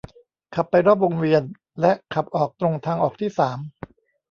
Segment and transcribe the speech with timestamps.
[0.55, 1.43] ขับไปรอบวงเวียน
[1.81, 3.57] และขับออกตรงทางออกที่สาม